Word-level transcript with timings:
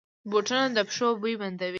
بوټونه 0.29 0.65
د 0.75 0.79
پښو 0.87 1.07
بوی 1.21 1.35
بندوي. 1.41 1.69